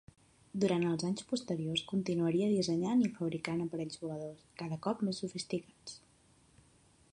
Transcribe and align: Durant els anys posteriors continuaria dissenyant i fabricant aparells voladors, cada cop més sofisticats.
Durant 0.61 0.85
els 0.91 1.03
anys 1.09 1.25
posteriors 1.31 1.83
continuaria 1.91 2.47
dissenyant 2.53 3.05
i 3.09 3.13
fabricant 3.19 3.61
aparells 3.67 4.01
voladors, 4.05 4.43
cada 4.65 4.81
cop 4.87 5.07
més 5.09 5.23
sofisticats. 5.25 6.01